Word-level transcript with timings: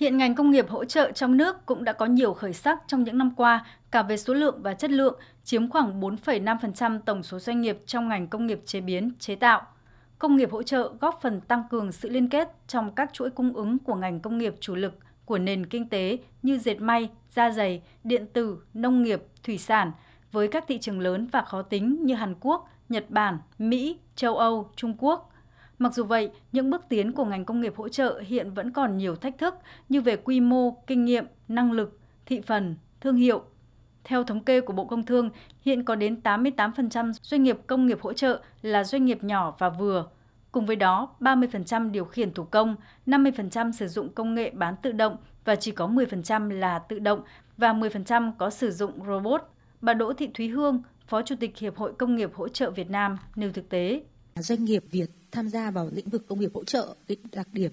Hiện 0.00 0.16
ngành 0.16 0.34
công 0.34 0.50
nghiệp 0.50 0.68
hỗ 0.68 0.84
trợ 0.84 1.12
trong 1.12 1.36
nước 1.36 1.66
cũng 1.66 1.84
đã 1.84 1.92
có 1.92 2.06
nhiều 2.06 2.34
khởi 2.34 2.52
sắc 2.52 2.78
trong 2.86 3.04
những 3.04 3.18
năm 3.18 3.30
qua, 3.36 3.66
cả 3.90 4.02
về 4.02 4.16
số 4.16 4.34
lượng 4.34 4.62
và 4.62 4.74
chất 4.74 4.90
lượng, 4.90 5.20
chiếm 5.44 5.70
khoảng 5.70 6.00
4,5% 6.00 7.00
tổng 7.00 7.22
số 7.22 7.38
doanh 7.38 7.60
nghiệp 7.60 7.78
trong 7.86 8.08
ngành 8.08 8.28
công 8.28 8.46
nghiệp 8.46 8.62
chế 8.66 8.80
biến, 8.80 9.12
chế 9.18 9.34
tạo. 9.34 9.62
Công 10.18 10.36
nghiệp 10.36 10.50
hỗ 10.52 10.62
trợ 10.62 10.92
góp 11.00 11.18
phần 11.22 11.40
tăng 11.40 11.62
cường 11.70 11.92
sự 11.92 12.08
liên 12.08 12.28
kết 12.28 12.48
trong 12.66 12.94
các 12.94 13.12
chuỗi 13.12 13.30
cung 13.30 13.52
ứng 13.52 13.78
của 13.78 13.94
ngành 13.94 14.20
công 14.20 14.38
nghiệp 14.38 14.54
chủ 14.60 14.74
lực 14.74 14.98
của 15.24 15.38
nền 15.38 15.66
kinh 15.66 15.88
tế 15.88 16.18
như 16.42 16.58
dệt 16.58 16.80
may, 16.80 17.10
da 17.30 17.50
giày, 17.50 17.82
điện 18.04 18.26
tử, 18.32 18.58
nông 18.74 19.02
nghiệp, 19.02 19.22
thủy 19.42 19.58
sản 19.58 19.92
với 20.32 20.48
các 20.48 20.64
thị 20.68 20.78
trường 20.78 21.00
lớn 21.00 21.28
và 21.32 21.42
khó 21.42 21.62
tính 21.62 22.04
như 22.04 22.14
Hàn 22.14 22.34
Quốc, 22.40 22.68
Nhật 22.88 23.10
Bản, 23.10 23.38
Mỹ, 23.58 23.98
châu 24.16 24.36
Âu, 24.36 24.70
Trung 24.76 24.94
Quốc. 24.98 25.32
Mặc 25.80 25.94
dù 25.94 26.04
vậy, 26.04 26.30
những 26.52 26.70
bước 26.70 26.84
tiến 26.88 27.12
của 27.12 27.24
ngành 27.24 27.44
công 27.44 27.60
nghiệp 27.60 27.74
hỗ 27.76 27.88
trợ 27.88 28.22
hiện 28.26 28.54
vẫn 28.54 28.70
còn 28.70 28.96
nhiều 28.96 29.16
thách 29.16 29.38
thức 29.38 29.54
như 29.88 30.00
về 30.00 30.16
quy 30.16 30.40
mô, 30.40 30.70
kinh 30.86 31.04
nghiệm, 31.04 31.24
năng 31.48 31.72
lực, 31.72 31.98
thị 32.26 32.40
phần, 32.40 32.76
thương 33.00 33.16
hiệu. 33.16 33.42
Theo 34.04 34.24
thống 34.24 34.44
kê 34.44 34.60
của 34.60 34.72
Bộ 34.72 34.84
Công 34.84 35.06
Thương, 35.06 35.30
hiện 35.60 35.84
có 35.84 35.94
đến 35.94 36.20
88% 36.24 37.12
doanh 37.12 37.42
nghiệp 37.42 37.58
công 37.66 37.86
nghiệp 37.86 37.98
hỗ 38.00 38.12
trợ 38.12 38.42
là 38.62 38.84
doanh 38.84 39.04
nghiệp 39.04 39.24
nhỏ 39.24 39.54
và 39.58 39.68
vừa. 39.68 40.06
Cùng 40.52 40.66
với 40.66 40.76
đó, 40.76 41.08
30% 41.20 41.90
điều 41.90 42.04
khiển 42.04 42.34
thủ 42.34 42.44
công, 42.44 42.76
50% 43.06 43.72
sử 43.72 43.88
dụng 43.88 44.08
công 44.12 44.34
nghệ 44.34 44.50
bán 44.50 44.74
tự 44.82 44.92
động 44.92 45.16
và 45.44 45.56
chỉ 45.56 45.70
có 45.70 45.86
10% 45.86 46.50
là 46.50 46.78
tự 46.78 46.98
động 46.98 47.22
và 47.56 47.72
10% 47.72 48.32
có 48.38 48.50
sử 48.50 48.70
dụng 48.70 48.92
robot. 49.06 49.42
Bà 49.80 49.94
Đỗ 49.94 50.12
Thị 50.12 50.30
Thúy 50.34 50.48
Hương, 50.48 50.82
Phó 51.06 51.22
Chủ 51.22 51.34
tịch 51.40 51.58
Hiệp 51.58 51.76
hội 51.76 51.92
Công 51.98 52.16
nghiệp 52.16 52.30
Hỗ 52.34 52.48
trợ 52.48 52.70
Việt 52.70 52.90
Nam 52.90 53.16
nêu 53.36 53.52
thực 53.52 53.68
tế. 53.68 54.02
Doanh 54.42 54.64
nghiệp 54.64 54.84
Việt 54.90 55.10
tham 55.30 55.48
gia 55.48 55.70
vào 55.70 55.90
lĩnh 55.92 56.08
vực 56.08 56.26
công 56.28 56.40
nghiệp 56.40 56.50
hỗ 56.54 56.64
trợ, 56.64 56.94
cái 57.08 57.16
đặc 57.32 57.48
điểm. 57.52 57.72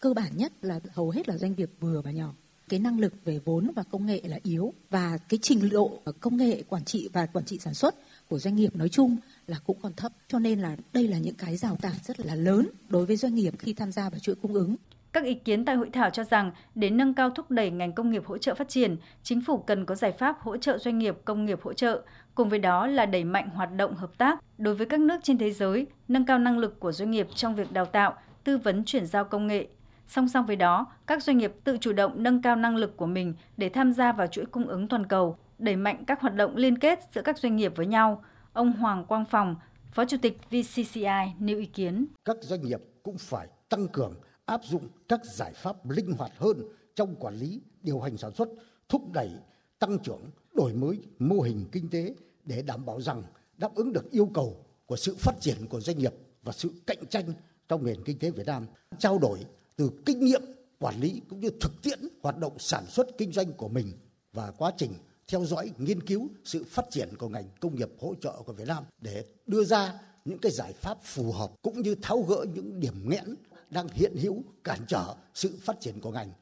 Cơ 0.00 0.14
bản 0.14 0.36
nhất 0.36 0.52
là 0.62 0.80
hầu 0.92 1.10
hết 1.10 1.28
là 1.28 1.38
doanh 1.38 1.54
nghiệp 1.56 1.70
vừa 1.80 2.00
và 2.00 2.10
nhỏ. 2.10 2.34
Cái 2.68 2.80
năng 2.80 2.98
lực 2.98 3.12
về 3.24 3.40
vốn 3.44 3.70
và 3.76 3.82
công 3.82 4.06
nghệ 4.06 4.20
là 4.24 4.38
yếu 4.42 4.72
và 4.90 5.18
cái 5.28 5.38
trình 5.42 5.68
độ 5.68 6.02
công 6.20 6.36
nghệ 6.36 6.62
quản 6.68 6.84
trị 6.84 7.08
và 7.12 7.26
quản 7.26 7.44
trị 7.44 7.58
sản 7.58 7.74
xuất 7.74 7.94
của 8.28 8.38
doanh 8.38 8.56
nghiệp 8.56 8.76
nói 8.76 8.88
chung 8.88 9.16
là 9.46 9.58
cũng 9.66 9.78
còn 9.82 9.92
thấp. 9.96 10.12
Cho 10.28 10.38
nên 10.38 10.60
là 10.60 10.76
đây 10.92 11.08
là 11.08 11.18
những 11.18 11.34
cái 11.34 11.56
rào 11.56 11.76
cản 11.82 11.94
rất 12.04 12.20
là 12.20 12.34
lớn 12.34 12.68
đối 12.88 13.06
với 13.06 13.16
doanh 13.16 13.34
nghiệp 13.34 13.54
khi 13.58 13.72
tham 13.72 13.92
gia 13.92 14.10
vào 14.10 14.18
chuỗi 14.18 14.34
cung 14.34 14.54
ứng 14.54 14.76
các 15.12 15.24
ý 15.24 15.34
kiến 15.34 15.64
tại 15.64 15.76
hội 15.76 15.90
thảo 15.92 16.10
cho 16.10 16.24
rằng 16.24 16.50
để 16.74 16.90
nâng 16.90 17.14
cao 17.14 17.30
thúc 17.30 17.50
đẩy 17.50 17.70
ngành 17.70 17.92
công 17.92 18.10
nghiệp 18.10 18.26
hỗ 18.26 18.38
trợ 18.38 18.54
phát 18.54 18.68
triển, 18.68 18.96
chính 19.22 19.40
phủ 19.40 19.58
cần 19.58 19.86
có 19.86 19.94
giải 19.94 20.12
pháp 20.12 20.40
hỗ 20.40 20.56
trợ 20.56 20.78
doanh 20.78 20.98
nghiệp 20.98 21.16
công 21.24 21.44
nghiệp 21.44 21.58
hỗ 21.62 21.72
trợ, 21.72 22.02
cùng 22.34 22.48
với 22.48 22.58
đó 22.58 22.86
là 22.86 23.06
đẩy 23.06 23.24
mạnh 23.24 23.48
hoạt 23.50 23.72
động 23.72 23.94
hợp 23.94 24.18
tác 24.18 24.38
đối 24.58 24.74
với 24.74 24.86
các 24.86 25.00
nước 25.00 25.20
trên 25.22 25.38
thế 25.38 25.50
giới, 25.50 25.86
nâng 26.08 26.26
cao 26.26 26.38
năng 26.38 26.58
lực 26.58 26.80
của 26.80 26.92
doanh 26.92 27.10
nghiệp 27.10 27.28
trong 27.34 27.54
việc 27.54 27.72
đào 27.72 27.84
tạo, 27.84 28.14
tư 28.44 28.58
vấn 28.58 28.84
chuyển 28.84 29.06
giao 29.06 29.24
công 29.24 29.46
nghệ. 29.46 29.68
Song 30.08 30.28
song 30.28 30.46
với 30.46 30.56
đó, 30.56 30.86
các 31.06 31.22
doanh 31.22 31.38
nghiệp 31.38 31.52
tự 31.64 31.76
chủ 31.80 31.92
động 31.92 32.22
nâng 32.22 32.42
cao 32.42 32.56
năng 32.56 32.76
lực 32.76 32.96
của 32.96 33.06
mình 33.06 33.34
để 33.56 33.68
tham 33.68 33.92
gia 33.92 34.12
vào 34.12 34.26
chuỗi 34.26 34.46
cung 34.46 34.66
ứng 34.66 34.88
toàn 34.88 35.06
cầu, 35.06 35.36
đẩy 35.58 35.76
mạnh 35.76 36.04
các 36.06 36.20
hoạt 36.20 36.34
động 36.34 36.56
liên 36.56 36.78
kết 36.78 36.98
giữa 37.14 37.22
các 37.22 37.38
doanh 37.38 37.56
nghiệp 37.56 37.72
với 37.76 37.86
nhau. 37.86 38.24
Ông 38.52 38.72
Hoàng 38.72 39.04
Quang 39.04 39.24
Phòng, 39.24 39.56
Phó 39.92 40.04
Chủ 40.04 40.16
tịch 40.22 40.38
VCCI 40.50 41.32
nêu 41.38 41.58
ý 41.58 41.66
kiến. 41.66 42.06
Các 42.24 42.36
doanh 42.40 42.62
nghiệp 42.62 42.80
cũng 43.02 43.18
phải 43.18 43.48
tăng 43.68 43.88
cường 43.88 44.14
áp 44.50 44.64
dụng 44.64 44.88
các 45.08 45.24
giải 45.24 45.52
pháp 45.54 45.90
linh 45.90 46.12
hoạt 46.12 46.32
hơn 46.36 46.62
trong 46.94 47.16
quản 47.16 47.34
lý, 47.34 47.60
điều 47.82 48.00
hành 48.00 48.16
sản 48.16 48.34
xuất, 48.34 48.48
thúc 48.88 49.12
đẩy 49.12 49.30
tăng 49.78 49.98
trưởng, 49.98 50.20
đổi 50.54 50.72
mới 50.72 50.98
mô 51.18 51.40
hình 51.40 51.64
kinh 51.72 51.90
tế 51.90 52.14
để 52.44 52.62
đảm 52.62 52.86
bảo 52.86 53.00
rằng 53.00 53.22
đáp 53.56 53.74
ứng 53.74 53.92
được 53.92 54.10
yêu 54.10 54.30
cầu 54.34 54.64
của 54.86 54.96
sự 54.96 55.14
phát 55.18 55.40
triển 55.40 55.66
của 55.68 55.80
doanh 55.80 55.98
nghiệp 55.98 56.14
và 56.42 56.52
sự 56.52 56.70
cạnh 56.86 57.06
tranh 57.10 57.32
trong 57.68 57.84
nền 57.84 58.04
kinh 58.04 58.18
tế 58.18 58.30
Việt 58.30 58.46
Nam, 58.46 58.66
trao 58.98 59.18
đổi 59.18 59.38
từ 59.76 59.90
kinh 60.06 60.24
nghiệm 60.24 60.42
quản 60.78 61.00
lý 61.00 61.20
cũng 61.28 61.40
như 61.40 61.50
thực 61.60 61.82
tiễn 61.82 61.98
hoạt 62.22 62.38
động 62.38 62.58
sản 62.58 62.86
xuất 62.86 63.06
kinh 63.18 63.32
doanh 63.32 63.52
của 63.52 63.68
mình 63.68 63.92
và 64.32 64.50
quá 64.50 64.72
trình 64.76 64.92
theo 65.28 65.44
dõi 65.44 65.70
nghiên 65.78 66.00
cứu 66.00 66.28
sự 66.44 66.64
phát 66.68 66.84
triển 66.90 67.08
của 67.18 67.28
ngành 67.28 67.48
công 67.60 67.76
nghiệp 67.76 67.90
hỗ 68.00 68.14
trợ 68.20 68.42
của 68.46 68.52
Việt 68.52 68.68
Nam 68.68 68.84
để 69.00 69.24
đưa 69.46 69.64
ra 69.64 70.00
những 70.24 70.38
cái 70.38 70.52
giải 70.52 70.72
pháp 70.72 70.98
phù 71.02 71.32
hợp 71.32 71.50
cũng 71.62 71.82
như 71.82 71.94
tháo 72.02 72.22
gỡ 72.22 72.46
những 72.54 72.80
điểm 72.80 73.10
nghẽn 73.10 73.34
đang 73.70 73.88
hiện 73.88 74.16
hữu 74.16 74.44
cản 74.64 74.78
trở 74.88 75.14
sự 75.34 75.58
phát 75.62 75.80
triển 75.80 76.00
của 76.00 76.10
ngành. 76.10 76.32